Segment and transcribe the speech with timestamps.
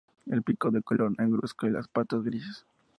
[0.25, 2.65] El pico de color negruzco y las patas grises.